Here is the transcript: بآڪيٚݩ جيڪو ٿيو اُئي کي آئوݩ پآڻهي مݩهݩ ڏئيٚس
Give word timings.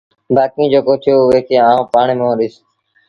بآڪيٚݩ 0.33 0.71
جيڪو 0.71 0.93
ٿيو 1.03 1.17
اُئي 1.29 1.41
کي 1.47 1.55
آئوݩ 1.67 1.89
پآڻهي 1.93 2.15
مݩهݩ 2.19 2.37
ڏئيٚس 2.39 2.55